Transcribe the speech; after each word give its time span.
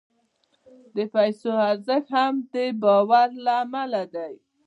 د 0.95 0.97
پیسو 1.13 1.51
ارزښت 1.69 2.07
هم 2.17 2.33
د 2.53 2.55
باور 2.83 3.27
له 3.45 3.53
امله 3.63 4.01
دی. 4.13 4.33